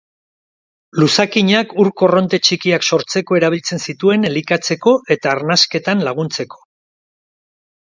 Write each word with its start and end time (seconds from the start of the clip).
Luzakinak 1.01 1.75
ur-korronte 1.83 2.39
txikiak 2.47 2.87
sortzeko 2.89 3.39
erabiltzen 3.41 3.83
zituen 3.91 4.31
elikatzeko 4.31 4.97
eta 5.19 5.35
arnasketan 5.37 6.05
laguntzeko. 6.11 6.61